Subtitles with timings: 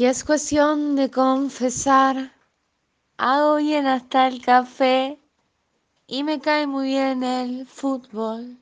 [0.00, 2.32] Si es cuestión de confesar,
[3.18, 5.20] hago bien hasta el café
[6.06, 8.56] y me cae muy bien el fútbol.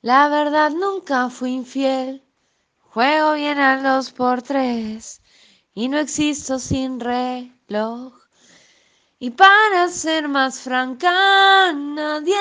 [0.00, 2.22] La verdad nunca fui infiel,
[2.82, 5.20] juego bien a los por tres
[5.74, 8.12] y no existo sin reloj.
[9.18, 12.36] Y para ser más franca, nadie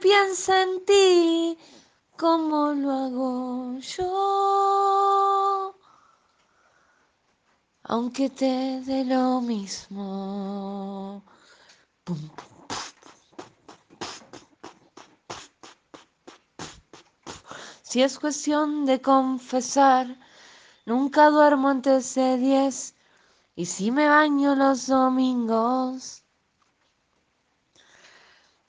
[0.00, 1.58] piensa en ti
[2.16, 5.11] como lo hago yo.
[7.94, 11.22] Aunque te dé lo mismo.
[17.82, 20.06] Si es cuestión de confesar,
[20.86, 22.94] nunca duermo antes de diez.
[23.56, 26.22] Y si me baño los domingos,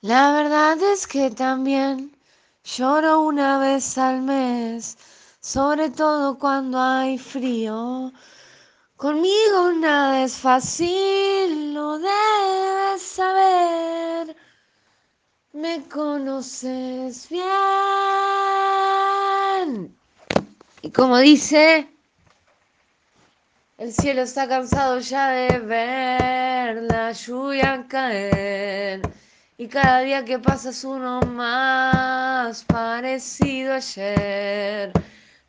[0.02, 2.12] la verdad es que también
[2.66, 4.98] lloro una vez al mes,
[5.40, 8.12] sobre todo cuando hay frío.
[8.98, 14.36] Conmigo nada es fácil, lo debes saber.
[15.52, 17.44] Me conoces bien.
[20.82, 21.90] Y como dice,
[23.78, 29.02] el cielo está cansado ya de ver la lluvia caer.
[29.58, 34.94] Y cada día que pasa es uno más parecido ayer.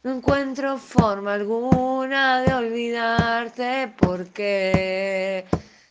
[0.05, 5.47] No encuentro forma alguna de olvidarte porque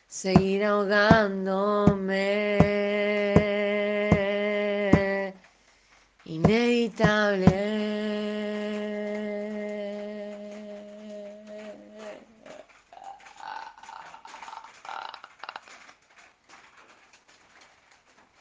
[0.07, 2.13] seguir ahogándome.
[6.25, 7.72] Inevitable.